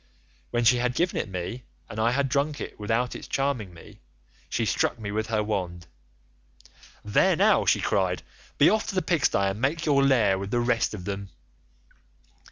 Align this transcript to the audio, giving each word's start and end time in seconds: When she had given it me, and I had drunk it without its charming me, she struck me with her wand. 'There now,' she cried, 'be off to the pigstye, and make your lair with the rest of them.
When 0.49 0.63
she 0.63 0.77
had 0.77 0.95
given 0.95 1.17
it 1.19 1.29
me, 1.29 1.61
and 1.87 1.99
I 1.99 2.09
had 2.09 2.27
drunk 2.27 2.59
it 2.59 2.79
without 2.79 3.13
its 3.15 3.27
charming 3.27 3.71
me, 3.71 3.99
she 4.49 4.65
struck 4.65 4.97
me 4.97 5.11
with 5.11 5.27
her 5.27 5.43
wand. 5.43 5.85
'There 7.05 7.35
now,' 7.35 7.65
she 7.67 7.81
cried, 7.81 8.23
'be 8.57 8.67
off 8.67 8.87
to 8.87 8.95
the 8.95 9.03
pigstye, 9.03 9.51
and 9.51 9.61
make 9.61 9.85
your 9.85 10.01
lair 10.03 10.39
with 10.39 10.49
the 10.49 10.59
rest 10.59 10.95
of 10.95 11.05
them. 11.05 11.29